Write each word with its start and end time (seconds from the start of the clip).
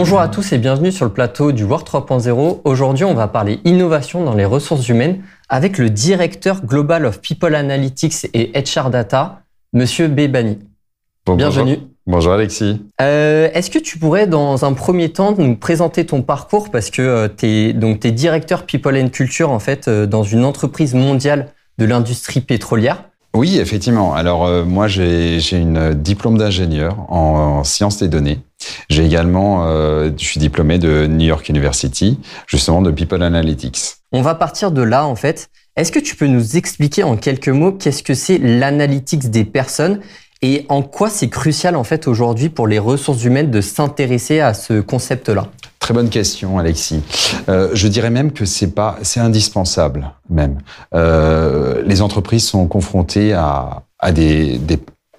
Bonjour 0.00 0.20
à 0.20 0.28
tous 0.28 0.54
et 0.54 0.56
bienvenue 0.56 0.92
sur 0.92 1.04
le 1.04 1.12
plateau 1.12 1.52
du 1.52 1.62
World 1.62 1.86
3.0. 1.86 2.62
Aujourd'hui, 2.64 3.04
on 3.04 3.12
va 3.12 3.28
parler 3.28 3.60
innovation 3.66 4.24
dans 4.24 4.32
les 4.32 4.46
ressources 4.46 4.88
humaines 4.88 5.22
avec 5.50 5.76
le 5.76 5.90
directeur 5.90 6.64
global 6.64 7.04
of 7.04 7.20
People 7.20 7.54
Analytics 7.54 8.26
et 8.32 8.50
HR 8.58 8.88
Data, 8.88 9.42
Monsieur 9.74 10.08
Bebani. 10.08 10.58
Bienvenue. 11.26 11.80
Bonjour 12.06 12.32
Alexis. 12.32 12.80
Euh, 13.02 13.50
Est-ce 13.52 13.68
que 13.68 13.78
tu 13.78 13.98
pourrais, 13.98 14.26
dans 14.26 14.64
un 14.64 14.72
premier 14.72 15.10
temps, 15.10 15.34
nous 15.36 15.54
présenter 15.54 16.06
ton 16.06 16.22
parcours? 16.22 16.70
Parce 16.70 16.88
que 16.88 17.02
euh, 17.02 17.28
tu 17.28 17.46
es 17.46 18.10
directeur 18.10 18.64
People 18.64 18.96
and 18.96 19.10
Culture 19.10 19.50
en 19.50 19.58
fait 19.58 19.86
euh, 19.86 20.06
dans 20.06 20.22
une 20.22 20.46
entreprise 20.46 20.94
mondiale 20.94 21.52
de 21.76 21.84
l'industrie 21.84 22.40
pétrolière. 22.40 23.09
Oui, 23.34 23.58
effectivement. 23.58 24.14
Alors 24.14 24.44
euh, 24.44 24.64
moi, 24.64 24.88
j'ai 24.88 25.40
une 25.52 25.94
diplôme 25.94 26.36
d'ingénieur 26.36 26.96
en, 27.10 27.58
en, 27.58 27.64
sciences 27.64 27.98
des 27.98 28.08
données. 28.08 28.40
J'ai 28.88 29.04
également, 29.04 29.66
euh, 29.66 30.10
je 30.16 30.24
suis 30.24 30.40
diplômé 30.40 30.78
de 30.78 31.06
New 31.06 31.26
York 31.26 31.48
University, 31.48 32.18
justement 32.46 32.82
de 32.82 32.90
People 32.90 33.22
Analytics. 33.22 33.78
On 34.12 34.22
va 34.22 34.34
partir 34.34 34.72
de 34.72 34.82
là 34.82 35.06
en 35.06 35.14
fait. 35.14 35.48
Est-ce 35.76 35.92
que 35.92 36.00
tu 36.00 36.16
peux 36.16 36.26
nous 36.26 36.56
expliquer 36.56 37.04
en 37.04 37.16
quelques 37.16 37.48
mots 37.48 37.72
qu'est-ce 37.72 38.02
que 38.02 38.14
c'est 38.14 38.38
l'analytics 38.38 39.30
des 39.30 39.44
personnes 39.44 40.00
et 40.42 40.66
en 40.68 40.82
quoi 40.82 41.08
c'est 41.08 41.28
crucial 41.28 41.76
en 41.76 41.84
fait 41.84 42.08
aujourd'hui 42.08 42.48
pour 42.48 42.66
les 42.66 42.78
ressources 42.78 43.24
humaines 43.24 43.50
de 43.50 43.60
s'intéresser 43.60 44.40
à 44.40 44.54
ce 44.54 44.80
concept-là? 44.80 45.48
Très 45.80 45.94
bonne 45.94 46.10
question, 46.10 46.58
Alexis. 46.58 47.02
Euh, 47.48 47.70
je 47.72 47.88
dirais 47.88 48.10
même 48.10 48.32
que 48.32 48.44
c'est 48.44 48.72
pas, 48.72 48.98
c'est 49.02 49.18
indispensable 49.18 50.12
même. 50.28 50.60
Euh, 50.94 51.82
les 51.84 52.02
entreprises 52.02 52.46
sont 52.46 52.68
confrontées 52.68 53.32
à, 53.32 53.82
à 53.98 54.12
des, 54.12 54.60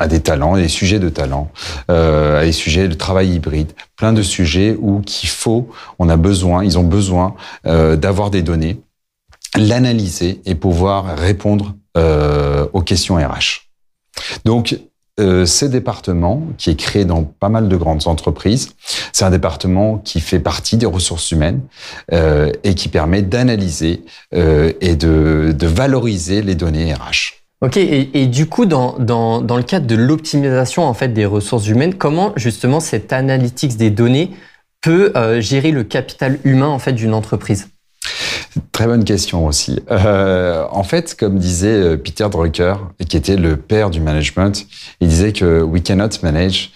à 0.01 0.07
des 0.07 0.19
talents, 0.19 0.55
des 0.55 0.67
sujets 0.67 0.99
de 0.99 1.09
talent, 1.09 1.51
euh, 1.89 2.41
à 2.41 2.45
des 2.45 2.51
sujets 2.51 2.87
de 2.87 2.93
travail 2.93 3.35
hybride, 3.35 3.71
plein 3.95 4.13
de 4.13 4.21
sujets 4.21 4.75
où 4.79 5.01
qu'il 5.01 5.29
faut, 5.29 5.69
on 5.99 6.09
a 6.09 6.17
besoin, 6.17 6.63
ils 6.63 6.79
ont 6.79 6.83
besoin 6.83 7.35
euh, 7.67 7.95
d'avoir 7.95 8.31
des 8.31 8.41
données, 8.41 8.81
l'analyser 9.57 10.41
et 10.45 10.55
pouvoir 10.55 11.17
répondre 11.17 11.75
euh, 11.97 12.67
aux 12.73 12.81
questions 12.81 13.15
RH. 13.15 13.67
Donc 14.45 14.79
euh, 15.21 15.45
ce 15.45 15.65
département, 15.65 16.43
qui 16.57 16.71
est 16.71 16.75
créé 16.75 17.05
dans 17.05 17.23
pas 17.23 17.49
mal 17.49 17.69
de 17.69 17.75
grandes 17.77 18.07
entreprises, 18.07 18.69
c'est 19.13 19.25
un 19.25 19.29
département 19.29 19.97
qui 19.97 20.19
fait 20.19 20.39
partie 20.39 20.77
des 20.77 20.85
ressources 20.85 21.31
humaines 21.31 21.61
euh, 22.11 22.51
et 22.63 22.75
qui 22.75 22.89
permet 22.89 23.21
d'analyser 23.21 24.03
euh, 24.33 24.73
et 24.81 24.95
de, 24.95 25.55
valoriser 25.61 26.41
les 26.41 26.55
données 26.55 26.93
RH. 26.93 27.41
Ok, 27.61 27.77
et, 27.77 28.25
du 28.25 28.47
coup, 28.47 28.65
dans, 28.65 28.97
le 28.97 29.61
cadre 29.61 29.85
de 29.85 29.95
l'optimisation 29.95 30.83
en 30.83 30.95
fait 30.95 31.09
des 31.09 31.25
ressources 31.25 31.67
humaines, 31.67 31.93
comment 31.93 32.33
justement 32.35 32.79
cette 32.79 33.13
analytics 33.13 33.77
des 33.77 33.91
données 33.91 34.31
peut 34.81 35.11
euh, 35.15 35.39
gérer 35.39 35.71
le 35.71 35.83
capital 35.83 36.39
humain 36.43 36.67
en 36.67 36.79
fait 36.79 36.93
d'une 36.93 37.13
entreprise? 37.13 37.69
Très 38.71 38.85
bonne 38.85 39.05
question 39.05 39.45
aussi. 39.47 39.79
Euh, 39.89 40.65
en 40.71 40.83
fait, 40.83 41.15
comme 41.17 41.37
disait 41.37 41.67
euh, 41.67 41.97
Peter 41.97 42.27
Drucker, 42.29 42.75
qui 43.07 43.15
était 43.15 43.37
le 43.37 43.55
père 43.55 43.89
du 43.89 44.01
management, 44.01 44.67
il 44.99 45.07
disait 45.07 45.31
que 45.31 45.61
we 45.61 45.81
cannot 45.81 46.09
manage, 46.21 46.71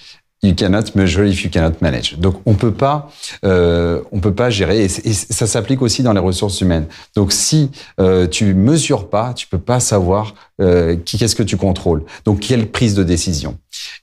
you 0.45 0.53
cannot 0.55 0.95
measure 0.95 1.25
if 1.25 1.43
you 1.43 1.49
cannot 1.49 1.75
manage. 1.81 2.17
Donc 2.17 2.41
on 2.45 2.53
peut 2.53 2.73
pas, 2.73 3.11
euh, 3.43 4.01
on 4.11 4.19
peut 4.19 4.33
pas 4.33 4.49
gérer, 4.49 4.85
et, 4.85 4.87
ça 4.89 5.47
s'applique 5.47 5.81
aussi 5.81 6.03
dans 6.03 6.13
les 6.13 6.19
ressources 6.19 6.61
humaines. 6.61 6.87
Donc 7.15 7.31
si 7.31 7.71
euh, 7.99 8.27
tu 8.27 8.53
mesures 8.53 9.09
pas, 9.09 9.33
tu 9.33 9.47
peux 9.47 9.59
pas 9.59 9.79
savoir 9.79 10.33
euh, 10.61 10.95
qui 10.95 11.17
qu'est-ce 11.17 11.35
que 11.35 11.43
tu 11.43 11.57
contrôles. 11.57 12.03
Donc 12.25 12.39
quelle 12.39 12.67
prise 12.71 12.95
de 12.95 13.03
décision. 13.03 13.57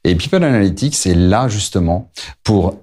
Et 0.04 0.14
People 0.14 0.44
Analytics 0.44 0.94
c'est 0.94 1.14
là 1.14 1.48
justement 1.48 2.10
pour 2.42 2.76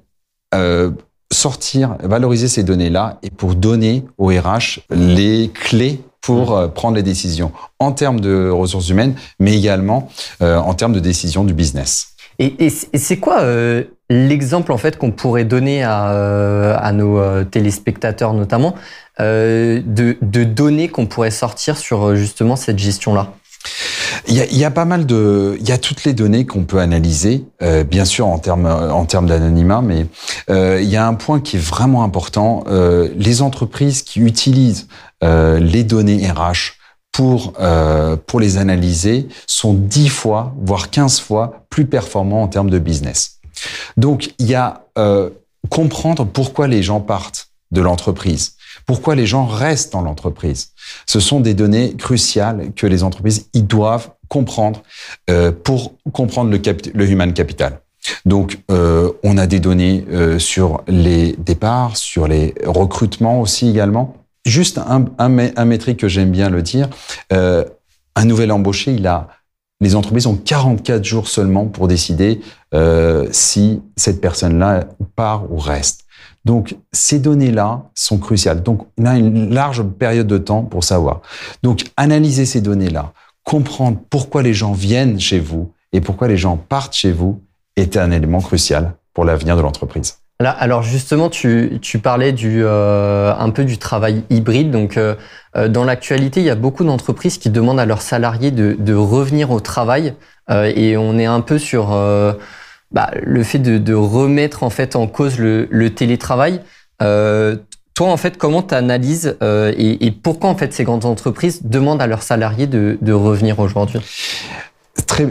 euh, 0.55 0.91
sortir, 1.31 1.95
valoriser 2.03 2.47
ces 2.47 2.63
données-là 2.63 3.19
et 3.23 3.29
pour 3.29 3.55
donner 3.55 4.05
au 4.17 4.27
RH 4.27 4.79
les 4.89 5.51
clés 5.53 6.01
pour 6.21 6.55
euh, 6.55 6.67
prendre 6.67 6.95
les 6.95 7.03
décisions 7.03 7.51
en 7.79 7.91
termes 7.91 8.19
de 8.19 8.49
ressources 8.49 8.89
humaines, 8.89 9.15
mais 9.39 9.55
également 9.55 10.09
euh, 10.41 10.57
en 10.57 10.73
termes 10.73 10.93
de 10.93 10.99
décision 10.99 11.43
du 11.43 11.53
business. 11.53 12.09
Et, 12.39 12.55
et 12.65 12.69
c'est 12.69 13.17
quoi 13.17 13.41
euh, 13.41 13.83
l'exemple 14.09 14.71
en 14.71 14.77
fait 14.77 14.97
qu'on 14.97 15.11
pourrait 15.11 15.45
donner 15.45 15.83
à, 15.83 16.11
euh, 16.11 16.75
à 16.79 16.91
nos 16.93 17.43
téléspectateurs 17.45 18.33
notamment 18.33 18.75
de, 19.19 19.83
de 20.21 20.43
données 20.45 20.87
qu'on 20.87 21.05
pourrait 21.05 21.31
sortir 21.31 21.77
sur 21.77 22.15
justement 22.15 22.55
cette 22.55 22.79
gestion-là? 22.79 23.33
Il 24.29 24.35
y, 24.35 24.41
a, 24.41 24.45
il 24.45 24.57
y, 24.57 24.63
a, 24.63 24.71
pas 24.71 24.85
mal 24.85 25.05
de, 25.05 25.57
il 25.59 25.67
y 25.67 25.71
a 25.71 25.77
toutes 25.77 26.03
les 26.03 26.13
données 26.13 26.45
qu'on 26.45 26.63
peut 26.63 26.79
analyser, 26.79 27.45
euh, 27.61 27.83
bien 27.83 28.05
sûr 28.05 28.27
en 28.27 28.37
termes 28.37 28.67
en 28.67 29.05
termes 29.05 29.27
d'anonymat, 29.27 29.81
mais 29.81 30.05
euh, 30.49 30.79
il 30.81 30.89
y 30.89 30.95
a 30.95 31.07
un 31.07 31.15
point 31.15 31.39
qui 31.39 31.57
est 31.57 31.59
vraiment 31.59 32.03
important. 32.03 32.63
Euh, 32.67 33.09
les 33.15 33.41
entreprises 33.41 34.03
qui 34.03 34.19
utilisent 34.19 34.87
euh, 35.23 35.59
les 35.59 35.83
données 35.83 36.29
RH 36.29 36.77
pour 37.11 37.53
euh, 37.59 38.15
pour 38.27 38.39
les 38.39 38.57
analyser 38.57 39.27
sont 39.47 39.73
10 39.73 40.09
fois, 40.09 40.53
voire 40.61 40.89
15 40.89 41.19
fois 41.19 41.65
plus 41.69 41.85
performants 41.85 42.43
en 42.43 42.47
termes 42.47 42.69
de 42.69 42.79
business. 42.79 43.39
Donc 43.97 44.33
il 44.39 44.45
y 44.45 44.55
a 44.55 44.85
euh, 44.97 45.29
comprendre 45.69 46.25
pourquoi 46.25 46.67
les 46.67 46.83
gens 46.83 47.01
partent 47.01 47.49
de 47.71 47.81
l'entreprise. 47.81 48.55
Pourquoi 48.85 49.15
les 49.15 49.27
gens 49.27 49.45
restent 49.45 49.93
dans 49.93 50.01
l'entreprise 50.01 50.69
Ce 51.05 51.19
sont 51.19 51.41
des 51.41 51.53
données 51.53 51.95
cruciales 51.95 52.71
que 52.75 52.87
les 52.87 53.03
entreprises 53.03 53.49
ils 53.53 53.67
doivent 53.67 54.11
comprendre 54.29 54.83
euh, 55.29 55.51
pour 55.51 55.95
comprendre 56.13 56.49
le, 56.49 56.61
le, 56.93 57.09
human 57.09 57.33
capital. 57.33 57.81
Donc, 58.25 58.59
euh, 58.71 59.11
on 59.23 59.37
a 59.37 59.45
des 59.45 59.59
données 59.59 60.05
euh, 60.11 60.39
sur 60.39 60.81
les 60.87 61.35
départs, 61.37 61.97
sur 61.97 62.27
les 62.27 62.55
recrutements 62.65 63.41
aussi 63.41 63.69
également. 63.69 64.15
Juste 64.45 64.77
un, 64.77 65.05
un, 65.17 65.37
un 65.55 65.65
métrique 65.65 65.99
que 65.99 66.07
j'aime 66.07 66.31
bien 66.31 66.49
le 66.49 66.61
dire, 66.61 66.89
euh, 67.33 67.65
un 68.15 68.25
nouvel 68.25 68.51
embauché, 68.51 68.93
il 68.93 69.05
a 69.05 69.27
les 69.81 69.95
entreprises 69.95 70.27
ont 70.27 70.35
44 70.35 71.03
jours 71.03 71.27
seulement 71.27 71.65
pour 71.65 71.87
décider 71.87 72.41
euh, 72.73 73.27
si 73.31 73.81
cette 73.95 74.19
personne-là 74.19 74.85
part 75.15 75.51
ou 75.51 75.57
reste. 75.57 76.05
Donc, 76.45 76.75
ces 76.91 77.19
données-là 77.19 77.83
sont 77.95 78.17
cruciales. 78.17 78.63
Donc, 78.63 78.87
on 78.97 79.05
a 79.05 79.17
une 79.17 79.53
large 79.53 79.83
période 79.83 80.27
de 80.27 80.37
temps 80.37 80.63
pour 80.63 80.83
savoir. 80.83 81.21
Donc, 81.63 81.85
analyser 81.97 82.45
ces 82.45 82.61
données-là, 82.61 83.13
comprendre 83.49 83.97
pourquoi 84.11 84.43
les 84.43 84.53
gens 84.53 84.73
viennent 84.73 85.19
chez 85.19 85.39
vous 85.39 85.73
et 85.91 86.01
pourquoi 86.01 86.27
les 86.27 86.37
gens 86.37 86.55
partent 86.55 86.93
chez 86.93 87.11
vous 87.11 87.41
est 87.77 87.97
un 87.97 88.11
élément 88.11 88.41
crucial 88.41 88.93
pour 89.15 89.25
l'avenir 89.25 89.57
de 89.57 89.61
l'entreprise. 89.63 90.19
Alors 90.37 90.83
justement, 90.83 91.31
tu, 91.31 91.79
tu 91.81 91.97
parlais 91.97 92.31
du, 92.31 92.61
euh, 92.63 93.33
un 93.35 93.49
peu 93.49 93.65
du 93.65 93.79
travail 93.79 94.23
hybride. 94.29 94.69
Donc, 94.69 94.97
euh, 94.97 95.15
dans 95.67 95.83
l'actualité, 95.83 96.41
il 96.41 96.45
y 96.45 96.51
a 96.51 96.55
beaucoup 96.55 96.83
d'entreprises 96.83 97.39
qui 97.39 97.49
demandent 97.49 97.79
à 97.79 97.87
leurs 97.87 98.03
salariés 98.03 98.51
de, 98.51 98.77
de 98.77 98.93
revenir 98.93 99.49
au 99.49 99.59
travail, 99.59 100.13
euh, 100.51 100.71
et 100.75 100.95
on 100.95 101.17
est 101.17 101.25
un 101.25 101.41
peu 101.41 101.57
sur 101.57 101.91
euh, 101.91 102.33
bah, 102.91 103.09
le 103.23 103.41
fait 103.41 103.59
de, 103.59 103.79
de, 103.79 103.95
remettre 103.95 104.61
en 104.61 104.69
fait 104.69 104.95
en 104.95 105.07
cause 105.07 105.39
le 105.39 105.89
télétravail. 105.89 106.61
Euh, 107.99 108.05
toi, 108.05 108.11
en 108.11 108.17
fait, 108.17 108.37
comment 108.37 108.61
tu 108.61 108.73
analyses 108.75 109.37
et, 109.41 110.05
et, 110.05 110.11
pourquoi 110.11 110.49
en 110.49 110.55
fait 110.55 110.73
ces 110.73 110.83
grandes 110.83 111.05
entreprises 111.05 111.61
demandent 111.63 112.01
à 112.01 112.07
leurs 112.07 112.23
salariés 112.23 112.67
de, 112.67 113.13
revenir 113.13 113.59
aujourd'hui? 113.59 113.99
Très, 115.07 115.27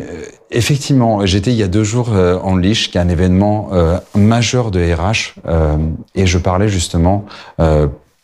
effectivement, 0.50 1.24
j'étais 1.26 1.50
il 1.52 1.56
y 1.56 1.62
a 1.62 1.68
deux 1.68 1.84
jours 1.84 2.12
euh, 2.12 2.38
en 2.42 2.56
Lich, 2.56 2.90
qui 2.90 2.98
est 2.98 3.00
un 3.00 3.08
événement 3.08 3.70
euh, 3.72 3.98
majeur 4.14 4.70
de 4.70 4.80
RH, 4.80 5.34
euh, 5.46 5.76
et 6.14 6.26
je 6.26 6.38
parlais 6.38 6.68
justement 6.68 7.24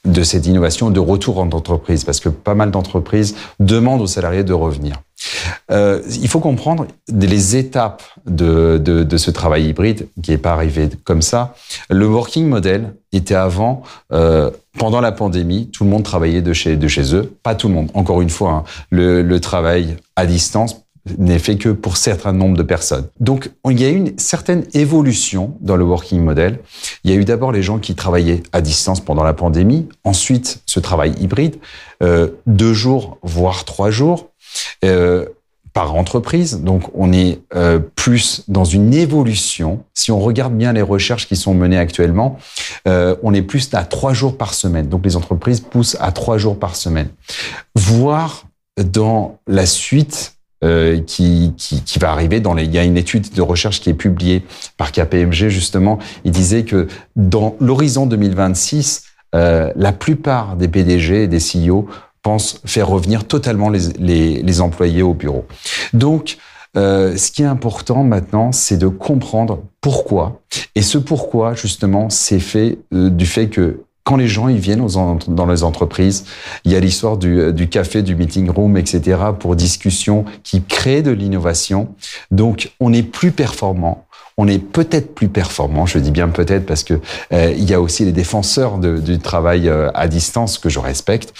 de 0.05 0.23
cette 0.23 0.47
innovation 0.47 0.91
de 0.91 1.01
retour 1.01 1.39
en 1.39 1.49
entreprise, 1.51 2.05
parce 2.05 2.21
que 2.21 2.29
pas 2.29 2.55
mal 2.55 2.71
d'entreprises 2.71 3.35
demandent 3.59 4.03
aux 4.03 4.07
salariés 4.07 4.45
de 4.45 4.53
revenir. 4.53 4.97
Euh, 5.71 6.03
il 6.21 6.29
faut 6.29 6.41
comprendre 6.41 6.87
les 7.09 7.57
étapes 7.57 8.03
de, 8.27 8.79
de, 8.79 9.03
de 9.03 9.17
ce 9.17 9.31
travail 9.31 9.69
hybride 9.69 10.09
qui 10.23 10.33
n'est 10.33 10.39
pas 10.39 10.53
arrivé 10.53 10.91
comme 11.05 11.23
ça. 11.23 11.55
Le 11.89 12.07
working 12.07 12.47
model 12.47 12.95
était 13.13 13.35
avant, 13.35 13.83
euh, 14.13 14.51
pendant 14.79 15.01
la 15.01 15.13
pandémie, 15.13 15.71
tout 15.73 15.85
le 15.85 15.91
monde 15.91 16.03
travaillait 16.03 16.43
de 16.43 16.53
chez, 16.53 16.77
de 16.77 16.89
chez 16.89 17.15
eux. 17.15 17.33
Pas 17.43 17.55
tout 17.55 17.69
le 17.69 17.75
monde, 17.75 17.91
encore 17.95 18.21
une 18.21 18.31
fois, 18.31 18.51
hein, 18.51 18.65
le, 18.91 19.23
le 19.23 19.41
travail 19.41 19.97
à 20.17 20.27
distance 20.27 20.84
n'est 21.19 21.39
fait 21.39 21.57
que 21.57 21.69
pour 21.69 21.97
certain 21.97 22.33
nombre 22.33 22.57
de 22.57 22.63
personnes. 22.63 23.07
Donc, 23.21 23.51
il 23.69 23.81
y 23.81 23.85
a 23.85 23.91
eu 23.91 23.97
une 23.97 24.19
certaine 24.19 24.65
évolution 24.73 25.57
dans 25.61 25.77
le 25.77 25.85
working 25.85 26.23
model. 26.23 26.61
Il 27.05 27.11
y 27.11 27.15
a 27.15 27.17
eu 27.17 27.25
d'abord 27.25 27.53
les 27.53 27.63
gens 27.63 27.79
qui 27.79 27.95
travaillaient 27.95 28.43
à 28.53 28.61
distance 28.61 29.01
pendant 29.01 29.23
la 29.23 29.35
pandémie, 29.35 29.89
ensuite 30.05 30.63
ce 30.67 30.81
travail 30.81 31.13
hybride, 31.21 31.57
euh, 32.03 32.29
deux 32.47 32.75
jours, 32.75 33.19
voire 33.23 33.65
trois 33.65 33.91
jours. 33.91 34.31
Euh, 34.85 35.27
par 35.75 35.97
entreprise. 35.97 36.61
Donc, 36.63 36.85
on 36.95 37.13
est 37.13 37.41
euh, 37.55 37.81
plus 37.97 38.45
dans 38.47 38.65
une 38.65 38.95
évolution. 38.95 39.85
Si 39.93 40.13
on 40.13 40.21
regarde 40.21 40.57
bien 40.57 40.73
les 40.73 40.83
recherches 40.83 41.27
qui 41.27 41.37
sont 41.37 41.53
menées 41.53 41.77
actuellement, 41.77 42.39
euh, 42.87 43.17
on 43.25 43.35
est 43.35 43.43
plus 43.43 43.69
à 43.75 43.85
trois 43.85 44.15
jours 44.15 44.39
par 44.39 44.55
semaine. 44.55 44.89
Donc, 44.89 45.05
les 45.05 45.17
entreprises 45.17 45.61
poussent 45.61 45.97
à 46.01 46.13
trois 46.13 46.39
jours 46.39 46.59
par 46.59 46.77
semaine. 46.77 47.09
Voire 47.75 48.45
dans 48.77 49.39
la 49.49 49.67
suite, 49.67 50.34
euh, 50.65 51.01
qui, 51.01 51.53
qui, 51.59 51.99
va 51.99 52.11
arriver 52.11 52.41
dans 52.41 52.55
les. 52.55 52.65
Il 52.65 52.73
y 52.73 52.79
a 52.79 52.85
une 52.85 52.97
étude 52.97 53.35
de 53.35 53.43
recherche 53.43 53.83
qui 53.83 53.91
est 53.91 53.95
publiée 53.95 54.43
par 54.79 54.93
KPMG 54.93 55.49
justement. 55.49 55.99
Il 56.25 56.31
disait 56.31 56.65
que 56.65 56.89
dans 57.17 57.55
l'horizon 57.61 58.07
2026, 58.07 59.03
euh, 59.35 59.71
la 59.77 59.93
plupart 59.93 60.57
des 60.57 60.69
PDG 60.69 61.25
et 61.25 61.29
des 61.29 61.39
CEO 61.39 61.87
pensent 62.23 62.63
faire 62.65 62.89
revenir 62.89 63.27
totalement 63.27 63.69
les, 63.69 64.43
les, 64.43 64.61
employés 64.63 65.03
au 65.03 65.13
bureau. 65.13 65.45
Donc 65.93 66.39
euh, 66.79 67.15
ce 67.19 67.31
qui 67.31 67.43
est 67.43 67.47
important 67.47 68.03
maintenant, 68.03 68.51
c'est 68.51 68.79
de 68.79 68.89
comprendre 68.89 69.65
pourquoi. 69.83 70.41
Et 70.75 70.81
ce 70.81 70.97
pourquoi, 70.97 71.55
justement, 71.55 72.09
c'est 72.09 72.41
fait 72.41 72.79
du 72.91 73.27
fait 73.27 73.49
que 73.49 73.81
quand 74.05 74.17
les 74.17 74.29
gens 74.29 74.49
ils 74.49 74.59
viennent 74.59 74.87
dans 75.29 75.47
les 75.47 75.65
entreprises, 75.65 76.25
il 76.65 76.73
y 76.73 76.77
a 76.77 76.81
l'histoire 76.81 77.17
du, 77.17 77.41
euh, 77.41 77.67
café, 77.67 78.03
du 78.03 78.15
meeting 78.15 78.51
room, 78.51 78.77
etc. 78.77 79.19
pour 79.39 79.57
discussion 79.57 80.25
qui 80.43 80.63
crée 80.63 81.03
de 81.03 81.11
l'innovation. 81.11 81.89
Donc, 82.31 82.73
on 82.81 82.93
est 82.93 83.03
plus 83.03 83.33
performant. 83.33 84.07
On 84.37 84.49
est 84.49 84.59
peut-être 84.59 85.15
plus 85.15 85.29
performant, 85.29 85.87
je 85.87 85.99
dis 85.99 86.11
bien 86.11 86.29
peut-être 86.29 86.67
parce 86.67 86.83
que 86.83 87.01
euh, 87.33 87.55
il 87.57 87.71
y 87.71 87.73
a 87.73 87.81
aussi 87.81 88.05
les 88.05 88.13
défenseurs 88.13 88.79
du 88.79 89.19
travail 89.21 89.71
à 89.95 90.09
distance 90.09 90.59
que 90.59 90.69
je 90.69 90.81
respecte. 90.81 91.33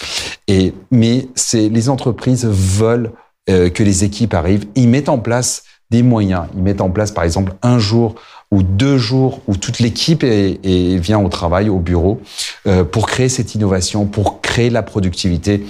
Mais 0.91 1.27
c'est 1.35 1.67
les 1.67 1.89
entreprises 1.89 2.45
veulent 2.45 3.11
euh, 3.47 3.69
que 3.69 3.83
les 3.83 4.03
équipes 4.03 4.33
arrivent, 4.33 4.65
ils 4.73 4.89
mettent 4.89 5.09
en 5.09 5.19
place 5.19 5.65
des 5.91 6.01
moyens. 6.01 6.45
Ils 6.55 6.63
mettent 6.63 6.81
en 6.81 6.89
place, 6.89 7.11
par 7.11 7.23
exemple, 7.23 7.53
un 7.61 7.77
jour 7.77 8.15
deux 8.63 8.97
jours 8.97 9.41
où 9.47 9.55
toute 9.55 9.79
l'équipe 9.79 10.23
vient 10.23 11.19
au 11.19 11.29
travail, 11.29 11.69
au 11.69 11.79
bureau, 11.79 12.21
euh, 12.67 12.83
pour 12.83 13.07
créer 13.07 13.29
cette 13.29 13.55
innovation, 13.55 14.05
pour 14.05 14.41
créer 14.41 14.69
la 14.69 14.83
productivité. 14.83 15.65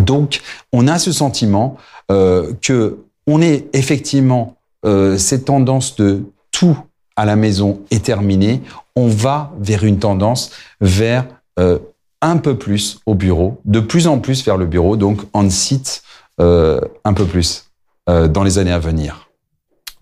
Donc, 0.00 0.40
on 0.72 0.88
a 0.88 0.98
ce 0.98 1.12
sentiment 1.12 1.76
euh, 2.10 2.52
que 2.60 2.98
on 3.26 3.40
est 3.40 3.66
effectivement 3.72 4.56
euh, 4.84 5.16
cette 5.16 5.44
tendance 5.44 5.96
de 5.96 6.24
tout 6.50 6.76
à 7.14 7.24
la 7.24 7.36
maison 7.36 7.80
est 7.90 8.04
terminée. 8.04 8.62
On 8.96 9.06
va 9.06 9.52
vers 9.60 9.84
une 9.84 9.98
tendance 9.98 10.50
vers 10.80 11.24
euh, 11.58 11.78
un 12.20 12.36
peu 12.36 12.56
plus 12.56 13.00
au 13.06 13.14
bureau, 13.14 13.60
de 13.64 13.80
plus 13.80 14.06
en 14.06 14.18
plus 14.18 14.44
vers 14.44 14.56
le 14.56 14.66
bureau, 14.66 14.96
donc 14.96 15.22
on 15.34 15.48
site 15.50 16.02
un 16.38 17.12
peu 17.14 17.24
plus 17.24 17.70
dans 18.08 18.42
les 18.42 18.58
années 18.58 18.72
à 18.72 18.80
venir. 18.80 19.21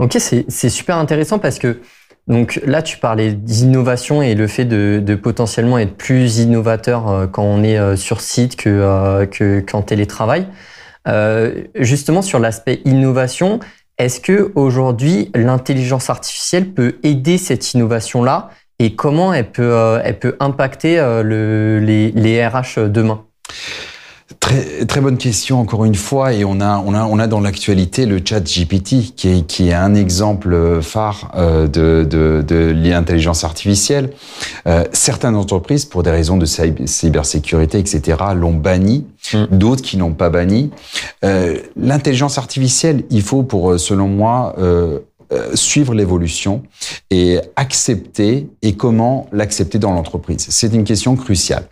Ok, 0.00 0.16
c'est 0.18 0.68
super 0.70 0.96
intéressant 0.96 1.38
parce 1.38 1.58
que 1.58 1.82
donc 2.26 2.58
là, 2.64 2.80
tu 2.80 2.96
parlais 2.96 3.32
d'innovation 3.32 4.22
et 4.22 4.34
le 4.34 4.46
fait 4.46 4.64
de, 4.64 5.02
de, 5.04 5.14
potentiellement 5.14 5.78
être 5.78 5.94
plus 5.94 6.38
innovateur 6.38 7.08
euh, 7.08 7.26
quand 7.26 7.42
on 7.42 7.62
est 7.62 7.96
sur 7.96 8.20
site 8.20 8.56
que, 8.56 9.26
que 9.26 9.60
qu'en 9.60 9.82
télétravail. 9.82 10.46
Euh, 11.06 11.64
justement, 11.74 12.22
sur 12.22 12.38
l'aspect 12.38 12.80
innovation, 12.86 13.60
est-ce 13.98 14.20
que 14.20 14.52
aujourd'hui 14.54 15.30
l'intelligence 15.34 16.08
artificielle 16.08 16.72
peut 16.72 16.96
aider 17.02 17.36
cette 17.36 17.74
innovation-là? 17.74 18.48
Et 18.78 18.94
comment 18.94 19.34
elle 19.34 19.50
peut, 19.50 19.98
elle 20.02 20.18
peut 20.18 20.36
impacter 20.40 20.96
le, 20.96 21.78
les, 21.78 22.10
les 22.12 22.46
RH 22.46 22.88
demain? 22.88 23.26
Très, 24.50 24.84
très 24.84 25.00
bonne 25.00 25.16
question 25.16 25.60
encore 25.60 25.84
une 25.84 25.94
fois 25.94 26.32
et 26.32 26.44
on 26.44 26.60
a 26.60 26.82
on 26.84 26.92
a 26.92 27.04
on 27.04 27.20
a 27.20 27.28
dans 27.28 27.40
l'actualité 27.40 28.04
le 28.04 28.20
chat 28.24 28.40
GPT 28.40 29.14
qui 29.14 29.28
est 29.28 29.46
qui 29.46 29.68
est 29.68 29.74
un 29.74 29.94
exemple 29.94 30.80
phare 30.82 31.30
euh, 31.36 31.68
de 31.68 32.04
de, 32.04 32.42
de 32.44 32.74
l'intelligence 32.74 33.44
artificielle. 33.44 34.10
Euh, 34.66 34.82
certaines 34.92 35.36
entreprises 35.36 35.84
pour 35.84 36.02
des 36.02 36.10
raisons 36.10 36.36
de 36.36 36.46
cybersécurité 36.46 37.78
etc 37.78 38.18
l'ont 38.34 38.52
banni, 38.52 39.06
mm. 39.32 39.56
d'autres 39.56 39.82
qui 39.82 39.96
n'ont 39.96 40.14
pas 40.14 40.30
banni. 40.30 40.72
Euh, 41.24 41.58
l'intelligence 41.76 42.36
artificielle 42.36 43.04
il 43.08 43.22
faut 43.22 43.44
pour 43.44 43.78
selon 43.78 44.08
moi 44.08 44.56
euh, 44.58 44.98
euh, 45.32 45.54
suivre 45.54 45.94
l'évolution 45.94 46.64
et 47.10 47.38
accepter 47.54 48.48
et 48.62 48.74
comment 48.74 49.28
l'accepter 49.30 49.78
dans 49.78 49.92
l'entreprise. 49.92 50.44
C'est 50.48 50.74
une 50.74 50.82
question 50.82 51.14
cruciale. 51.14 51.68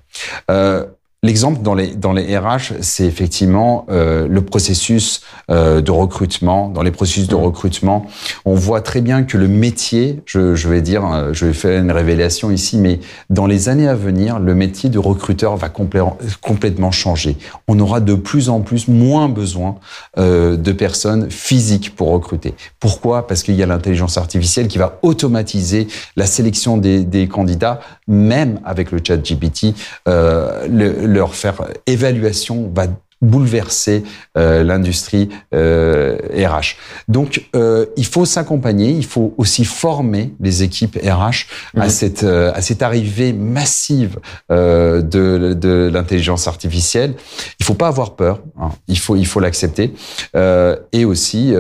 Euh, 0.48 0.86
L'exemple 1.24 1.62
dans 1.62 1.74
les 1.74 1.96
dans 1.96 2.12
les 2.12 2.38
RH, 2.38 2.74
c'est 2.80 3.04
effectivement 3.04 3.86
euh, 3.90 4.28
le 4.28 4.40
processus 4.40 5.22
euh, 5.50 5.80
de 5.80 5.90
recrutement. 5.90 6.68
Dans 6.68 6.82
les 6.82 6.92
processus 6.92 7.26
de 7.26 7.34
mmh. 7.34 7.40
recrutement, 7.40 8.06
on 8.44 8.54
voit 8.54 8.82
très 8.82 9.00
bien 9.00 9.24
que 9.24 9.36
le 9.36 9.48
métier, 9.48 10.22
je, 10.26 10.54
je 10.54 10.68
vais 10.68 10.80
dire, 10.80 11.04
euh, 11.04 11.32
je 11.32 11.46
vais 11.46 11.52
faire 11.52 11.82
une 11.82 11.90
révélation 11.90 12.52
ici, 12.52 12.76
mais 12.78 13.00
dans 13.30 13.46
les 13.46 13.68
années 13.68 13.88
à 13.88 13.96
venir, 13.96 14.38
le 14.38 14.54
métier 14.54 14.90
de 14.90 14.98
recruteur 14.98 15.56
va 15.56 15.68
complètement 15.68 16.90
changer. 16.92 17.36
On 17.66 17.78
aura 17.80 18.00
de 18.00 18.14
plus 18.14 18.48
en 18.48 18.60
plus 18.60 18.86
moins 18.86 19.28
besoin 19.28 19.76
euh, 20.18 20.56
de 20.56 20.72
personnes 20.72 21.30
physiques 21.30 21.96
pour 21.96 22.10
recruter. 22.10 22.54
Pourquoi? 22.78 23.26
Parce 23.26 23.42
qu'il 23.42 23.54
y 23.56 23.62
a 23.62 23.66
l'intelligence 23.66 24.18
artificielle 24.18 24.68
qui 24.68 24.78
va 24.78 24.98
automatiser 25.02 25.88
la 26.16 26.26
sélection 26.26 26.76
des, 26.76 27.02
des 27.04 27.26
candidats, 27.26 27.80
même 28.06 28.60
avec 28.64 28.92
le 28.92 29.00
chat 29.06 29.16
GPT. 29.16 29.74
Euh, 30.06 30.66
le, 30.68 31.06
leur 31.08 31.34
faire 31.34 31.62
évaluation 31.86 32.70
va 32.74 32.86
bouleverser 33.20 34.04
euh, 34.36 34.62
l'industrie 34.62 35.28
euh, 35.54 36.16
RH. 36.34 36.76
Donc, 37.08 37.48
euh, 37.56 37.86
il 37.96 38.06
faut 38.06 38.24
s'accompagner, 38.24 38.90
il 38.90 39.04
faut 39.04 39.34
aussi 39.38 39.64
former 39.64 40.34
les 40.40 40.62
équipes 40.62 40.96
RH 41.02 41.46
à 41.76 41.84
mhm. 41.84 41.88
cette 41.88 42.24
euh, 42.24 42.52
à 42.54 42.62
cette 42.62 42.82
arrivée 42.82 43.32
massive 43.32 44.18
euh, 44.50 45.02
de, 45.02 45.54
de 45.54 45.90
l'intelligence 45.92 46.46
artificielle. 46.48 47.14
Il 47.60 47.66
faut 47.66 47.74
pas 47.74 47.88
avoir 47.88 48.14
peur, 48.16 48.40
hein. 48.60 48.70
il 48.86 48.98
faut 48.98 49.16
il 49.16 49.26
faut 49.26 49.40
l'accepter 49.40 49.92
euh, 50.36 50.76
et 50.92 51.04
aussi 51.04 51.54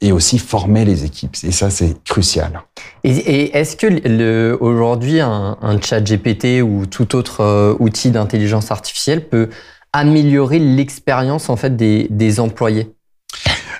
et 0.00 0.12
aussi 0.12 0.38
former 0.38 0.84
les 0.84 1.04
équipes. 1.04 1.36
Et 1.42 1.52
ça, 1.52 1.70
c'est 1.70 2.02
crucial. 2.04 2.62
Et, 3.04 3.16
et 3.16 3.56
est-ce 3.56 3.76
que 3.76 4.56
aujourd'hui 4.60 5.20
un, 5.20 5.56
un 5.60 5.80
chat 5.80 6.00
GPT 6.00 6.62
ou 6.62 6.86
tout 6.86 7.14
autre 7.16 7.76
outil 7.78 8.10
d'intelligence 8.10 8.70
artificielle 8.70 9.28
peut 9.28 9.48
améliorer 9.96 10.58
l'expérience 10.58 11.48
en 11.48 11.56
fait 11.56 11.76
des, 11.76 12.06
des 12.10 12.38
employés 12.40 12.95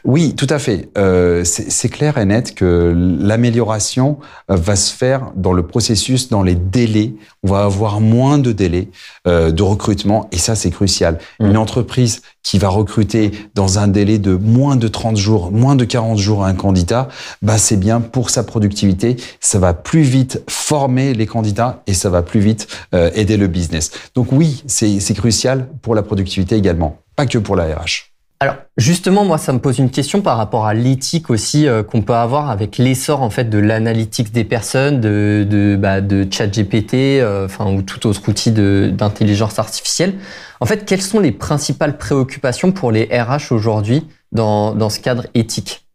oui, 0.04 0.34
tout 0.34 0.46
à 0.50 0.58
fait. 0.58 0.88
Euh, 0.98 1.42
c'est 1.44 1.88
clair 1.88 2.18
et 2.18 2.24
net 2.24 2.54
que 2.54 2.94
l'amélioration 3.20 4.18
euh, 4.50 4.56
va 4.56 4.76
se 4.76 4.92
faire 4.92 5.32
dans 5.36 5.52
le 5.52 5.66
processus, 5.66 6.28
dans 6.28 6.42
les 6.42 6.54
délais. 6.54 7.14
On 7.42 7.48
va 7.48 7.64
avoir 7.64 8.00
moins 8.00 8.38
de 8.38 8.52
délais 8.52 8.88
euh, 9.26 9.50
de 9.50 9.62
recrutement 9.62 10.28
et 10.32 10.38
ça, 10.38 10.54
c'est 10.54 10.70
crucial. 10.70 11.18
Mmh. 11.40 11.46
Une 11.46 11.56
entreprise 11.56 12.22
qui 12.46 12.58
va 12.58 12.68
recruter 12.68 13.32
dans 13.56 13.80
un 13.80 13.88
délai 13.88 14.18
de 14.18 14.36
moins 14.36 14.76
de 14.76 14.86
30 14.86 15.16
jours, 15.16 15.50
moins 15.50 15.74
de 15.74 15.84
40 15.84 16.16
jours 16.16 16.44
un 16.44 16.54
candidat, 16.54 17.08
bah 17.42 17.58
c'est 17.58 17.76
bien 17.76 18.00
pour 18.00 18.30
sa 18.30 18.44
productivité. 18.44 19.16
Ça 19.40 19.58
va 19.58 19.74
plus 19.74 20.02
vite 20.02 20.44
former 20.48 21.12
les 21.12 21.26
candidats 21.26 21.82
et 21.88 21.92
ça 21.92 22.08
va 22.08 22.22
plus 22.22 22.38
vite 22.38 22.68
euh, 22.94 23.10
aider 23.14 23.36
le 23.36 23.48
business. 23.48 23.90
Donc 24.14 24.28
oui, 24.30 24.62
c'est 24.68 25.14
crucial 25.14 25.68
pour 25.82 25.96
la 25.96 26.02
productivité 26.02 26.54
également, 26.54 26.98
pas 27.16 27.26
que 27.26 27.38
pour 27.38 27.56
la 27.56 27.64
RH. 27.64 28.15
Alors 28.38 28.56
justement, 28.76 29.24
moi, 29.24 29.38
ça 29.38 29.52
me 29.54 29.58
pose 29.58 29.78
une 29.78 29.90
question 29.90 30.20
par 30.20 30.36
rapport 30.36 30.66
à 30.66 30.74
l'éthique 30.74 31.30
aussi 31.30 31.66
euh, 31.66 31.82
qu'on 31.82 32.02
peut 32.02 32.14
avoir 32.14 32.50
avec 32.50 32.76
l'essor 32.76 33.22
en 33.22 33.30
fait 33.30 33.44
de 33.44 33.56
l'analytique 33.58 34.30
des 34.30 34.44
personnes, 34.44 35.00
de 35.00 35.46
de, 35.48 35.76
bah, 35.76 36.00
ChatGPT, 36.30 36.94
euh, 36.94 37.46
enfin 37.46 37.72
ou 37.72 37.80
tout 37.80 38.06
autre 38.06 38.28
outil 38.28 38.52
d'intelligence 38.52 39.58
artificielle. 39.58 40.14
En 40.60 40.66
fait, 40.66 40.84
quelles 40.84 41.02
sont 41.02 41.20
les 41.20 41.32
principales 41.32 41.96
préoccupations 41.96 42.72
pour 42.72 42.92
les 42.92 43.04
RH 43.04 43.52
aujourd'hui 43.52 44.06
dans 44.32 44.74
dans 44.74 44.90
ce 44.90 45.00
cadre 45.00 45.26
éthique? 45.34 45.85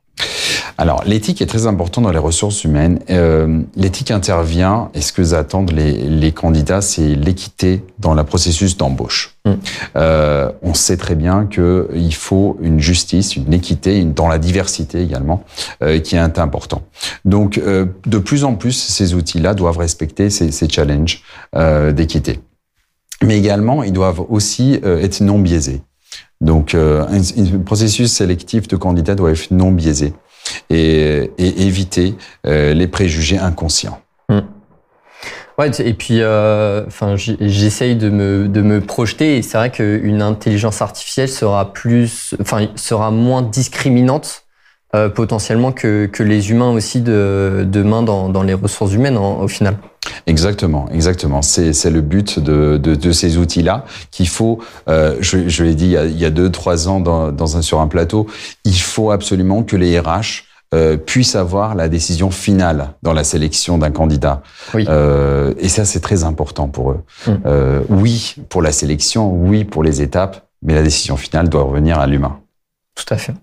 Alors, 0.81 1.03
l'éthique 1.05 1.43
est 1.43 1.45
très 1.45 1.67
importante 1.67 2.05
dans 2.05 2.11
les 2.11 2.17
ressources 2.17 2.63
humaines. 2.63 3.01
Euh, 3.11 3.61
l'éthique 3.75 4.09
intervient, 4.09 4.89
et 4.95 5.01
ce 5.01 5.13
que 5.13 5.35
attendent 5.35 5.71
les, 5.71 5.91
les 5.91 6.31
candidats, 6.31 6.81
c'est 6.81 7.13
l'équité 7.13 7.83
dans 7.99 8.15
le 8.15 8.23
processus 8.23 8.77
d'embauche. 8.77 9.35
Mm. 9.45 9.51
Euh, 9.97 10.51
on 10.63 10.73
sait 10.73 10.97
très 10.97 11.13
bien 11.13 11.45
qu'il 11.45 12.15
faut 12.15 12.57
une 12.63 12.79
justice, 12.79 13.35
une 13.35 13.53
équité, 13.53 13.99
une, 13.99 14.13
dans 14.13 14.27
la 14.27 14.39
diversité 14.39 15.03
également, 15.03 15.43
euh, 15.83 15.99
qui 15.99 16.15
est 16.15 16.39
important. 16.39 16.81
Donc, 17.25 17.59
euh, 17.59 17.85
de 18.07 18.17
plus 18.17 18.43
en 18.43 18.55
plus, 18.55 18.71
ces 18.71 19.13
outils-là 19.13 19.53
doivent 19.53 19.77
respecter 19.77 20.31
ces, 20.31 20.49
ces 20.49 20.67
challenges 20.67 21.21
euh, 21.55 21.91
d'équité. 21.91 22.39
Mais 23.23 23.37
également, 23.37 23.83
ils 23.83 23.93
doivent 23.93 24.25
aussi 24.29 24.79
euh, 24.83 24.99
être 24.99 25.21
non 25.21 25.37
biaisés. 25.37 25.83
Donc, 26.41 26.73
un, 26.73 27.05
un 27.11 27.59
processus 27.63 28.11
sélectif 28.11 28.67
de 28.67 28.75
candidats 28.77 29.13
doit 29.13 29.29
être 29.29 29.51
non 29.51 29.71
biaisé 29.71 30.13
et, 30.69 31.31
éviter 31.37 32.15
euh, 32.47 32.73
les 32.73 32.87
préjugés 32.87 33.37
inconscients. 33.37 34.01
Mmh. 34.29 34.39
Ouais, 35.57 35.69
et 35.79 35.93
puis, 35.93 36.21
euh, 36.21 36.85
enfin, 36.87 37.15
j'essaye 37.15 37.95
de 37.95 38.09
me, 38.09 38.47
de 38.47 38.61
me 38.61 38.81
projeter, 38.81 39.37
et 39.37 39.41
c'est 39.41 39.57
vrai 39.57 39.69
qu'une 39.69 40.21
intelligence 40.21 40.81
artificielle 40.81 41.29
sera 41.29 41.73
plus, 41.73 42.35
enfin, 42.41 42.67
sera 42.75 43.11
moins 43.11 43.41
discriminante 43.41 44.40
potentiellement 45.15 45.71
que, 45.71 46.05
que 46.05 46.23
les 46.23 46.51
humains 46.51 46.71
aussi 46.71 47.01
de 47.01 47.65
demain 47.67 48.03
dans, 48.03 48.29
dans 48.29 48.43
les 48.43 48.53
ressources 48.53 48.93
humaines 48.93 49.17
au 49.17 49.47
final. 49.47 49.77
Exactement, 50.27 50.87
exactement. 50.91 51.41
C'est 51.41 51.89
le 51.89 52.01
but 52.01 52.39
de, 52.39 52.77
de, 52.77 52.95
de 52.95 53.11
ces 53.11 53.37
outils-là 53.37 53.85
qu'il 54.11 54.27
faut. 54.27 54.59
Euh, 54.87 55.15
je, 55.19 55.47
je 55.47 55.63
l'ai 55.63 55.75
dit 55.75 55.85
il 55.85 55.91
y, 55.91 55.97
a, 55.97 56.05
il 56.05 56.17
y 56.17 56.25
a 56.25 56.29
deux, 56.29 56.49
trois 56.51 56.87
ans 56.87 56.99
dans, 56.99 57.31
dans 57.31 57.57
un, 57.57 57.61
sur 57.61 57.79
un 57.79 57.87
plateau. 57.87 58.27
Il 58.65 58.79
faut 58.79 59.11
absolument 59.11 59.63
que 59.63 59.75
les 59.75 59.99
RH 59.99 60.43
euh, 60.73 60.97
puissent 60.97 61.35
avoir 61.35 61.75
la 61.75 61.89
décision 61.89 62.31
finale 62.31 62.93
dans 63.03 63.13
la 63.13 63.23
sélection 63.23 63.77
d'un 63.77 63.91
candidat. 63.91 64.41
Oui. 64.73 64.85
Euh, 64.87 65.53
et 65.59 65.69
ça, 65.69 65.85
c'est 65.85 65.99
très 65.99 66.23
important 66.23 66.67
pour 66.67 66.91
eux. 66.91 67.01
Hum. 67.27 67.41
Euh, 67.45 67.81
oui, 67.89 68.35
pour 68.49 68.61
la 68.61 68.71
sélection, 68.71 69.31
oui, 69.31 69.65
pour 69.65 69.83
les 69.83 70.01
étapes, 70.01 70.47
mais 70.61 70.73
la 70.73 70.83
décision 70.83 71.17
finale 71.17 71.49
doit 71.49 71.63
revenir 71.63 71.99
à 71.99 72.07
l'humain. 72.07 72.39
Tout 72.95 73.13
à 73.13 73.17
fait. 73.17 73.33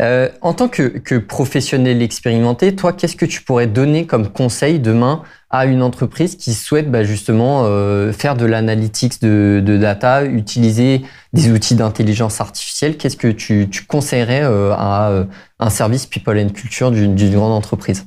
Euh, 0.00 0.28
en 0.40 0.54
tant 0.54 0.68
que, 0.68 1.18
professionnel 1.18 2.02
expérimenté, 2.02 2.74
toi, 2.74 2.92
qu'est-ce 2.92 3.16
que 3.16 3.26
tu 3.26 3.42
pourrais 3.42 3.66
donner 3.66 4.06
comme 4.06 4.28
conseil 4.28 4.78
demain 4.78 5.22
à 5.50 5.66
une 5.66 5.82
entreprise 5.82 6.36
qui 6.36 6.52
souhaite 6.52 6.90
bah, 6.90 7.04
justement 7.04 7.62
euh, 7.64 8.12
faire 8.12 8.36
de 8.36 8.44
l'analytics 8.44 9.20
de, 9.22 9.76
data, 9.80 10.24
utiliser 10.24 11.02
des 11.32 11.50
outils 11.50 11.74
d'intelligence 11.74 12.40
artificielle? 12.40 12.96
Qu'est-ce 12.96 13.16
que 13.16 13.28
tu, 13.28 13.68
conseillerais 13.86 14.42
euh, 14.42 14.72
à 14.72 15.24
un 15.58 15.70
service 15.70 16.06
People 16.06 16.38
and 16.38 16.50
Culture 16.50 16.90
d'une 16.90 17.14
grande 17.30 17.52
entreprise? 17.52 18.06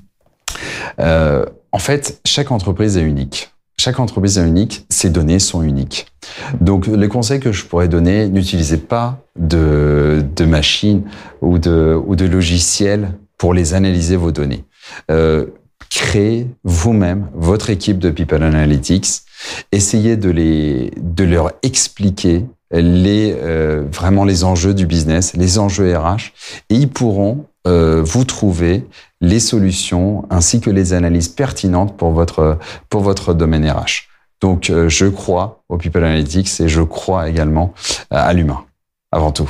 En 1.73 1.79
fait, 1.79 2.19
chaque 2.25 2.51
entreprise 2.51 2.97
est 2.97 3.01
unique. 3.01 3.51
Chaque 3.87 4.01
entreprise 4.01 4.37
est 4.37 4.45
unique, 4.45 4.85
ses 4.89 5.09
données 5.09 5.39
sont 5.39 5.61
uniques. 5.61 6.07
Donc, 6.59 6.87
les 6.87 7.07
conseils 7.07 7.39
que 7.39 7.53
je 7.53 7.63
pourrais 7.63 7.87
donner, 7.87 8.27
n'utilisez 8.27 8.75
pas 8.75 9.21
de, 9.39 10.25
de 10.35 10.43
machines 10.43 11.03
ou 11.39 11.57
de, 11.57 11.97
ou 12.05 12.17
de 12.17 12.25
logiciels 12.25 13.17
pour 13.37 13.53
les 13.53 13.73
analyser 13.75 14.17
vos 14.17 14.33
données. 14.33 14.65
Euh, 15.09 15.45
créez 15.89 16.47
vous-même 16.65 17.29
votre 17.33 17.69
équipe 17.69 17.97
de 17.97 18.09
People 18.09 18.43
Analytics. 18.43 19.21
Essayez 19.71 20.17
de, 20.17 20.31
les, 20.31 20.91
de 20.97 21.23
leur 21.23 21.53
expliquer 21.63 22.45
les, 22.71 23.35
euh, 23.41 23.83
vraiment 23.91 24.25
les 24.25 24.43
enjeux 24.43 24.73
du 24.73 24.85
business, 24.85 25.33
les 25.35 25.59
enjeux 25.59 25.95
RH, 25.95 26.33
et 26.69 26.75
ils 26.75 26.89
pourront 26.89 27.45
euh, 27.67 28.01
vous 28.03 28.25
trouver 28.25 28.85
les 29.21 29.39
solutions 29.39 30.25
ainsi 30.29 30.61
que 30.61 30.69
les 30.69 30.93
analyses 30.93 31.29
pertinentes 31.29 31.97
pour 31.97 32.11
votre, 32.11 32.57
pour 32.89 33.01
votre 33.01 33.33
domaine 33.33 33.69
RH. 33.69 34.07
Donc, 34.41 34.69
euh, 34.69 34.87
je 34.89 35.05
crois 35.05 35.63
au 35.69 35.77
People 35.77 36.03
Analytics 36.03 36.61
et 36.61 36.67
je 36.67 36.81
crois 36.81 37.29
également 37.29 37.73
à 38.11 38.31
l'humain, 38.33 38.65
avant 39.11 39.31
tout. 39.31 39.49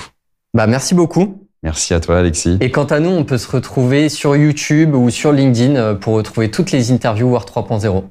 Bah, 0.53 0.67
merci 0.67 0.95
beaucoup. 0.95 1.43
Merci 1.63 1.93
à 1.93 1.99
toi, 1.99 2.19
Alexis. 2.19 2.57
Et 2.61 2.71
quant 2.71 2.85
à 2.85 2.99
nous, 2.99 3.09
on 3.09 3.25
peut 3.25 3.39
se 3.39 3.51
retrouver 3.51 4.09
sur 4.09 4.35
YouTube 4.35 4.93
ou 4.93 5.09
sur 5.09 5.31
LinkedIn 5.33 5.95
pour 5.95 6.13
retrouver 6.13 6.49
toutes 6.49 6.71
les 6.71 6.91
interviews 6.91 7.27
War 7.27 7.45
3.0. 7.45 8.03